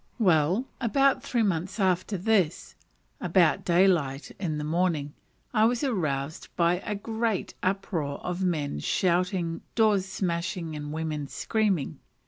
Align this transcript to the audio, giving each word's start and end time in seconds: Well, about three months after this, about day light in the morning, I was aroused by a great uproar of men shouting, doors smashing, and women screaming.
Well, 0.17 0.65
about 0.79 1.21
three 1.21 1.43
months 1.43 1.79
after 1.79 2.17
this, 2.17 2.73
about 3.19 3.63
day 3.63 3.87
light 3.87 4.31
in 4.39 4.57
the 4.57 4.63
morning, 4.63 5.13
I 5.53 5.65
was 5.65 5.83
aroused 5.83 6.47
by 6.55 6.79
a 6.79 6.95
great 6.95 7.53
uproar 7.61 8.17
of 8.25 8.43
men 8.43 8.79
shouting, 8.79 9.61
doors 9.75 10.07
smashing, 10.07 10.75
and 10.75 10.91
women 10.91 11.27
screaming. 11.27 11.99